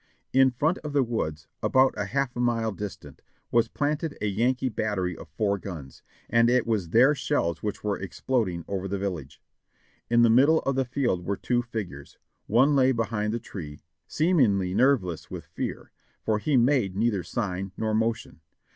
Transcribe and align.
In 0.33 0.49
front 0.49 0.79
of 0.79 0.93
the 0.93 1.03
woods, 1.03 1.47
about 1.61 1.95
half 1.95 2.35
a 2.35 2.39
mile 2.39 2.71
distant, 2.71 3.21
was 3.51 3.67
planted 3.67 4.17
a 4.19 4.25
Yankee 4.25 4.67
battery 4.67 5.15
of 5.15 5.29
four 5.37 5.59
guns, 5.59 6.01
and 6.27 6.49
it 6.49 6.65
was 6.65 6.89
their 6.89 7.13
shells 7.13 7.61
which 7.61 7.83
were 7.83 7.99
exploding 7.99 8.65
over 8.67 8.87
the 8.87 8.97
village. 8.97 9.43
In 10.09 10.23
the 10.23 10.29
middle 10.31 10.61
of 10.61 10.73
the 10.75 10.85
field 10.85 11.23
were 11.23 11.37
two 11.37 11.61
figures; 11.61 12.17
one 12.47 12.75
lay 12.75 12.91
behind 12.91 13.31
the 13.31 13.39
tree, 13.39 13.83
seemingly 14.07 14.73
nerveless 14.73 15.29
with 15.29 15.45
fear, 15.45 15.91
for 16.25 16.39
he 16.39 16.57
made 16.57 16.95
neither 16.95 17.21
sign 17.21 17.71
nor 17.77 17.93
motion. 17.93 18.41